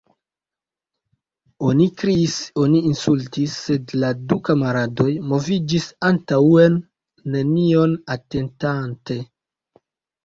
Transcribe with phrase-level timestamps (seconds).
[1.71, 6.81] Oni kriis, oni insultis, sed la du kamaradoj moviĝis antaŭen,
[7.37, 9.23] nenion atentante.